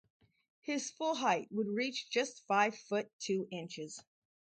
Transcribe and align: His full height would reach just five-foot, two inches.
His 0.61 0.89
full 0.89 1.13
height 1.13 1.47
would 1.51 1.67
reach 1.67 2.09
just 2.09 2.41
five-foot, 2.47 3.11
two 3.19 3.47
inches. 3.51 4.03